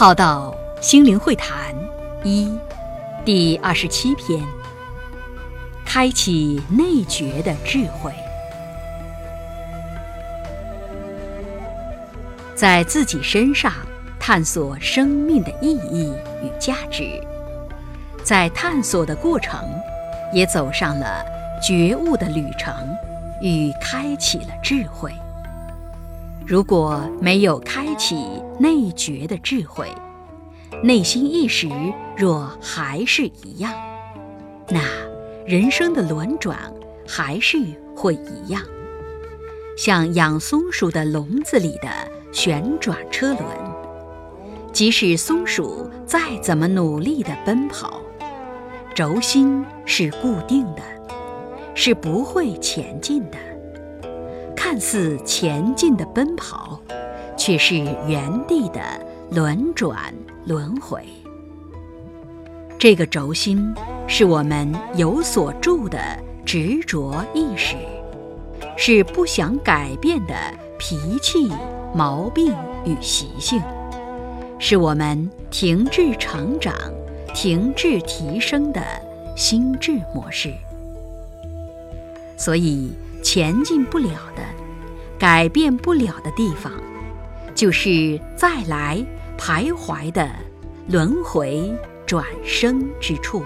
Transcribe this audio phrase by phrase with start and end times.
[0.00, 1.74] 好道心灵会谈
[2.24, 2.50] 一
[3.22, 4.42] 第二十七篇：
[5.84, 8.10] 开启内觉的智慧，
[12.60, 13.72] 在自己身上
[14.18, 17.18] 探索生命的意义与价值，
[18.22, 19.66] 在探索的过程，
[20.30, 21.24] 也走上了
[21.62, 22.74] 觉悟的旅程，
[23.40, 25.10] 与开启了智慧。
[26.46, 28.26] 如果没有开启
[28.58, 29.90] 内觉的智慧，
[30.82, 31.66] 内心意识
[32.14, 33.72] 若还是一样，
[34.68, 34.82] 那
[35.46, 36.58] 人生的轮转
[37.08, 37.56] 还是
[37.96, 38.60] 会一样，
[39.78, 41.88] 像养松鼠的笼子里的
[42.32, 43.44] 旋转车轮。
[44.72, 48.00] 即使松鼠再怎么努力地奔跑，
[48.94, 50.82] 轴心是固定的，
[51.74, 53.38] 是不会前进的。
[54.54, 56.80] 看似前进的奔跑，
[57.36, 57.74] 却是
[58.06, 58.80] 原地的
[59.32, 61.02] 轮转轮回。
[62.78, 63.74] 这个轴心
[64.06, 65.98] 是我们有所住的
[66.46, 67.74] 执着意识，
[68.76, 70.34] 是不想改变的
[70.80, 71.52] 脾气、
[71.94, 72.52] 毛病
[72.84, 73.62] 与习性，
[74.58, 76.74] 是我们停滞成长、
[77.34, 78.80] 停滞提升的
[79.36, 80.52] 心智模式。
[82.36, 82.90] 所以
[83.22, 84.42] 前进不了的。
[85.18, 86.72] 改变不了的地方，
[87.54, 89.04] 就是再来
[89.38, 90.26] 徘徊的
[90.88, 91.70] 轮回
[92.06, 93.44] 转生之处。